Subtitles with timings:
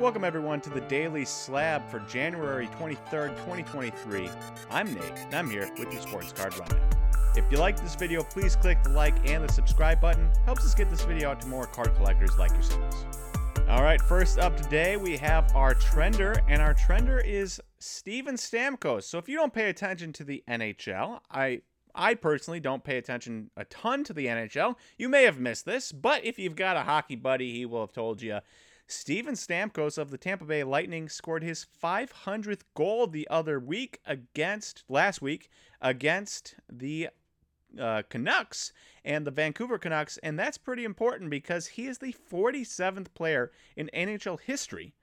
[0.00, 4.30] Welcome, everyone, to the Daily Slab for January 23rd, 2023.
[4.70, 6.88] I'm Nate, and I'm here with your sports card rundown.
[7.34, 10.30] If you like this video, please click the like and the subscribe button.
[10.44, 13.06] Helps us get this video out to more card collectors like yourselves.
[13.68, 19.02] All right, first up today, we have our trender, and our trender is Steven Stamkos.
[19.02, 21.62] So if you don't pay attention to the NHL, I
[21.92, 24.76] I personally don't pay attention a ton to the NHL.
[24.96, 27.92] You may have missed this, but if you've got a hockey buddy, he will have
[27.92, 28.38] told you
[28.90, 34.82] Steven Stamkos of the Tampa Bay Lightning scored his 500th goal the other week against
[34.88, 35.50] last week
[35.82, 37.10] against the
[37.78, 38.72] uh, Canucks
[39.04, 43.90] and the Vancouver Canucks, and that's pretty important because he is the 47th player in
[43.94, 44.94] NHL history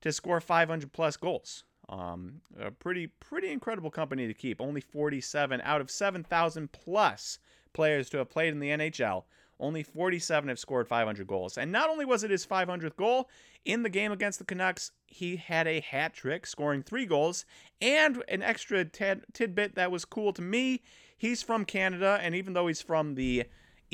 [0.00, 1.64] to score 500 plus goals.
[1.88, 4.60] Um, a pretty pretty incredible company to keep.
[4.60, 7.38] Only 47 out of 7,000 plus
[7.72, 9.24] players to have played in the NHL
[9.60, 11.58] only 47 have scored 500 goals.
[11.58, 13.28] And not only was it his 500th goal
[13.64, 17.44] in the game against the Canucks, he had a hat trick, scoring three goals.
[17.80, 20.82] And an extra tad- tidbit that was cool to me
[21.16, 22.18] he's from Canada.
[22.20, 23.44] And even though he's from the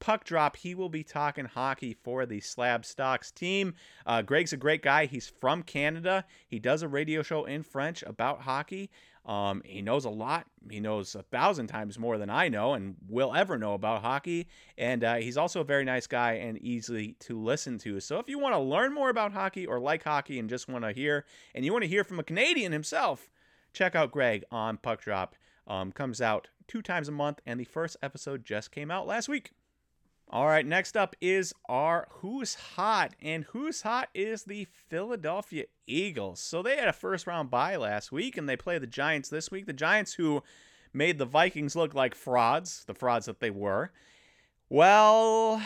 [0.00, 3.74] puck drop, he will be talking hockey for the Slab Stocks team.
[4.06, 5.06] Uh, Greg's a great guy.
[5.06, 6.24] He's from Canada.
[6.48, 8.90] He does a radio show in French about hockey.
[9.24, 10.46] Um, he knows a lot.
[10.70, 14.46] He knows a thousand times more than I know and will ever know about hockey.
[14.78, 17.98] And uh, he's also a very nice guy and easy to listen to.
[17.98, 20.84] So if you want to learn more about hockey or like hockey and just want
[20.84, 21.24] to hear,
[21.54, 23.28] and you want to hear from a Canadian himself,
[23.72, 25.34] check out Greg on Puck Drop.
[25.66, 29.28] Um, comes out two times a month, and the first episode just came out last
[29.28, 29.50] week.
[30.28, 33.14] All right, next up is our Who's Hot.
[33.22, 36.40] And Who's Hot is the Philadelphia Eagles.
[36.40, 39.52] So they had a first round bye last week and they play the Giants this
[39.52, 39.66] week.
[39.66, 40.42] The Giants, who
[40.92, 43.92] made the Vikings look like frauds, the frauds that they were.
[44.68, 45.62] Well,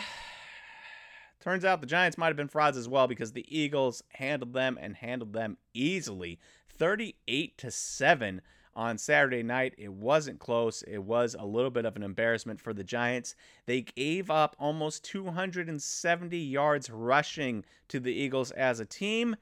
[1.39, 4.77] turns out the Giants might have been frauds as well because the Eagles handled them
[4.79, 6.39] and handled them easily
[6.77, 8.41] 38 to 7
[8.75, 9.73] on Saturday night.
[9.77, 10.81] It wasn't close.
[10.83, 13.35] It was a little bit of an embarrassment for the Giants.
[13.65, 19.35] They gave up almost 270 yards rushing to the Eagles as a team.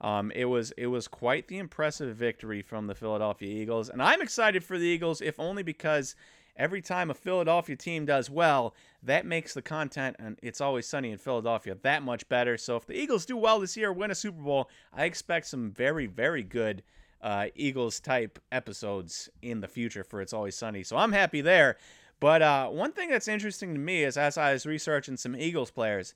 [0.00, 4.20] Um, it was it was quite the impressive victory from the Philadelphia Eagles, and I'm
[4.20, 6.14] excited for the Eagles, if only because
[6.56, 11.10] every time a Philadelphia team does well, that makes the content and it's always sunny
[11.10, 12.56] in Philadelphia that much better.
[12.56, 15.70] So if the Eagles do well this year, win a Super Bowl, I expect some
[15.70, 16.82] very very good
[17.22, 20.82] uh, Eagles type episodes in the future for It's Always Sunny.
[20.82, 21.76] So I'm happy there.
[22.20, 25.70] But uh, one thing that's interesting to me is as I was researching some Eagles
[25.70, 26.14] players,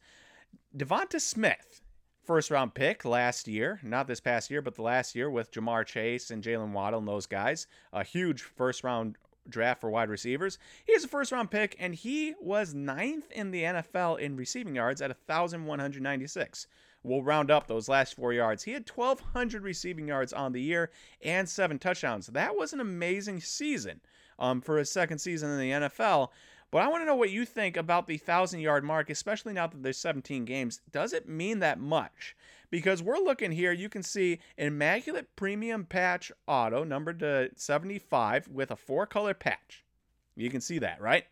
[0.76, 1.82] DeVonta Smith,
[2.24, 5.84] first round pick last year, not this past year, but the last year with Ja'Marr
[5.84, 9.16] Chase and Jaylen Waddle and those guys, a huge first round
[9.48, 10.58] draft for wide receivers.
[10.84, 15.00] He's a first round pick, and he was ninth in the NFL in receiving yards
[15.02, 16.66] at 1,196
[17.02, 18.64] we'll round up those last four yards.
[18.64, 20.90] He had 1,200 receiving yards on the year
[21.22, 22.26] and seven touchdowns.
[22.28, 24.00] That was an amazing season
[24.38, 26.28] um, for his second season in the NFL.
[26.70, 29.66] But I want to know what you think about the 1,000 yard mark, especially now
[29.66, 30.80] that there's 17 games.
[30.90, 32.36] Does it mean that much?
[32.70, 38.70] Because we're looking here, you can see Immaculate Premium Patch Auto, numbered to 75, with
[38.70, 39.84] a four color patch.
[40.36, 41.24] You can see that, right?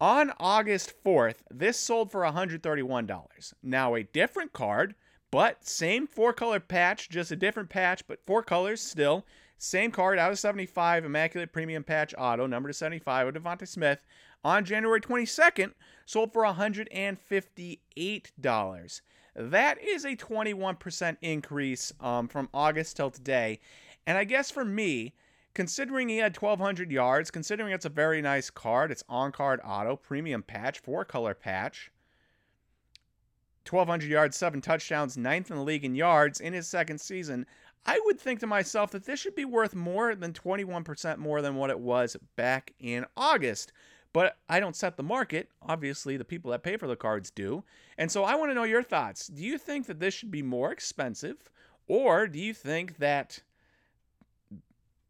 [0.00, 3.54] On August 4th, this sold for $131.
[3.62, 4.94] Now, a different card,
[5.30, 9.24] but same four color patch, just a different patch, but four colors still.
[9.62, 13.98] Same card out of 75, Immaculate Premium Patch Auto, number to 75 of DeVonta Smith.
[14.42, 15.74] on January 22nd
[16.06, 19.00] sold for $158.
[19.36, 23.60] That is a 21% increase um, from August till today.
[24.06, 25.12] And I guess for me,
[25.52, 29.94] considering he had 1,200 yards, considering it's a very nice card, it's on card auto,
[29.94, 31.92] premium patch, four color patch,
[33.68, 37.44] 1,200 yards, seven touchdowns, ninth in the league in yards in his second season.
[37.86, 41.56] I would think to myself that this should be worth more than 21% more than
[41.56, 43.72] what it was back in August.
[44.12, 45.48] But I don't set the market.
[45.62, 47.64] Obviously, the people that pay for the cards do.
[47.96, 49.28] And so I want to know your thoughts.
[49.28, 51.48] Do you think that this should be more expensive?
[51.86, 53.42] Or do you think that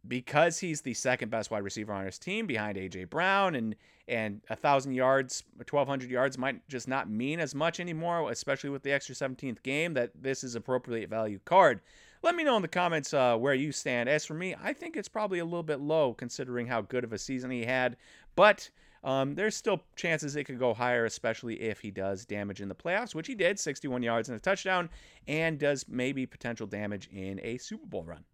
[0.06, 3.76] because he's the second best wide receiver on his team behind AJ Brown and
[4.08, 8.70] and a thousand yards, twelve hundred yards might just not mean as much anymore, especially
[8.70, 9.94] with the extra 17th game.
[9.94, 11.80] That this is appropriate value card.
[12.22, 14.08] Let me know in the comments uh, where you stand.
[14.08, 17.12] As for me, I think it's probably a little bit low considering how good of
[17.12, 17.96] a season he had,
[18.36, 18.68] but
[19.02, 22.74] um, there's still chances it could go higher, especially if he does damage in the
[22.74, 24.90] playoffs, which he did 61 yards and a touchdown,
[25.26, 28.24] and does maybe potential damage in a Super Bowl run.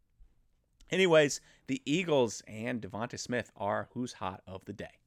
[0.90, 4.98] Anyways, the Eagles and DeVonta Smith are who's hot of the day.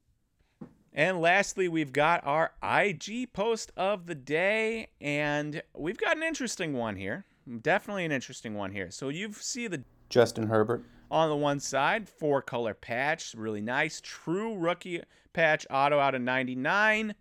[0.93, 6.73] And lastly, we've got our IG post of the day, and we've got an interesting
[6.73, 7.25] one here.
[7.61, 8.91] Definitely an interesting one here.
[8.91, 14.01] So you see the Justin Herbert on the one side, four color patch, really nice,
[14.03, 15.01] true rookie
[15.33, 17.15] patch auto out of 99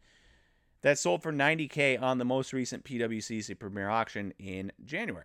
[0.83, 5.25] that sold for 90k on the most recent PWCC Premier auction in January.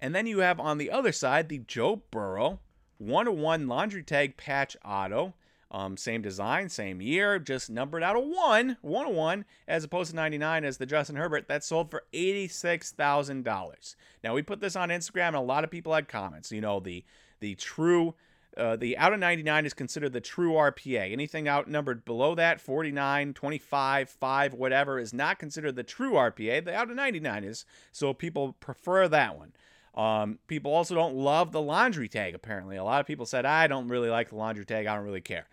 [0.00, 2.60] And then you have on the other side the Joe Burrow
[2.98, 5.34] 101 laundry tag patch auto.
[5.72, 10.66] Um, same design, same year, just numbered out of one, 101, as opposed to 99
[10.66, 13.96] as the Justin Herbert that sold for $86,000.
[14.22, 16.52] Now, we put this on Instagram and a lot of people had comments.
[16.52, 17.04] You know, the
[17.40, 18.14] the true
[18.56, 21.10] uh, the out of 99 is considered the true RPA.
[21.10, 26.64] Anything outnumbered below that, 49, 25, 5, whatever, is not considered the true RPA.
[26.64, 27.64] The out of 99 is.
[27.92, 29.52] So people prefer that one.
[29.94, 32.76] Um, people also don't love the laundry tag, apparently.
[32.76, 34.86] A lot of people said, I don't really like the laundry tag.
[34.86, 35.46] I don't really care.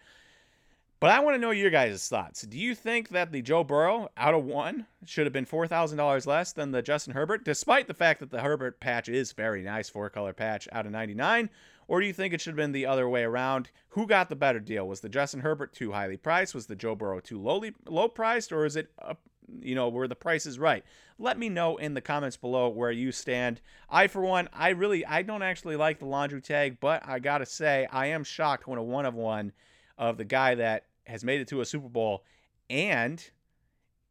[0.99, 2.41] But I want to know your guys' thoughts.
[2.41, 6.51] Do you think that the Joe Burrow out of one should have been $4,000 less
[6.51, 10.09] than the Justin Herbert, despite the fact that the Herbert patch is very nice, four
[10.09, 11.49] color patch out of 99?
[11.87, 13.69] Or do you think it should have been the other way around?
[13.89, 14.87] Who got the better deal?
[14.87, 16.53] Was the Justin Herbert too highly priced?
[16.53, 18.51] Was the Joe Burrow too lowly, low priced?
[18.51, 19.15] Or is it a
[19.63, 20.83] you know, where the price is right.
[21.17, 23.61] Let me know in the comments below where you stand.
[23.89, 27.45] I, for one, I really, I don't actually like the laundry tag, but I gotta
[27.45, 29.51] say, I am shocked when a one of one
[29.97, 32.23] of the guy that has made it to a Super Bowl
[32.69, 33.29] and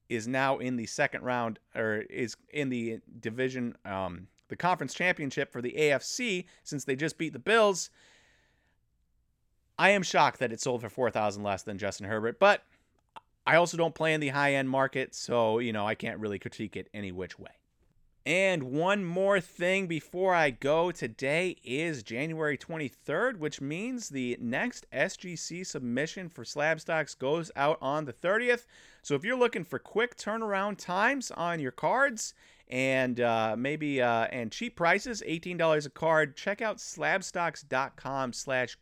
[0.08, 5.52] is now in the second round or is in the division, um, the conference championship
[5.52, 7.90] for the AFC since they just beat the Bills.
[9.78, 12.64] I am shocked that it sold for 4000 less than Justin Herbert, but
[13.48, 16.38] I also don't play in the high end market, so, you know, I can't really
[16.38, 17.48] critique it any which way.
[18.26, 24.86] And one more thing before I go today is January 23rd, which means the next
[24.92, 28.66] SGC submission for Slab Stocks goes out on the 30th.
[29.00, 32.34] So if you're looking for quick turnaround times on your cards
[32.68, 38.76] and uh, maybe uh, and cheap prices, $18 a card, check out slabstocks.com slash.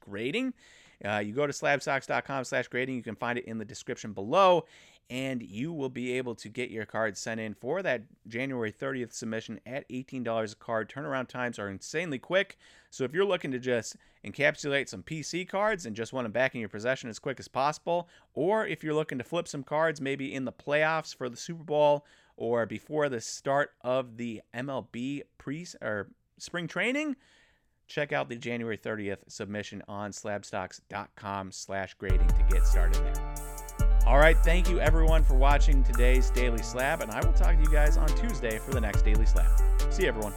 [1.04, 2.96] Uh, you go to slabstocks.com slash grading.
[2.96, 4.64] You can find it in the description below.
[5.08, 9.12] And you will be able to get your card sent in for that January 30th
[9.12, 10.90] submission at $18 a card.
[10.90, 12.58] Turnaround times are insanely quick.
[12.90, 16.54] So if you're looking to just encapsulate some PC cards and just want them back
[16.54, 20.00] in your possession as quick as possible, or if you're looking to flip some cards
[20.00, 22.04] maybe in the playoffs for the Super Bowl
[22.36, 27.16] or before the start of the MLB pre or spring training,
[27.86, 33.34] check out the January 30th submission on slabstocks.com slash grading to get started there.
[34.06, 37.62] All right, thank you everyone for watching today's Daily Slab, and I will talk to
[37.62, 39.60] you guys on Tuesday for the next Daily Slab.
[39.90, 40.32] See you, everyone.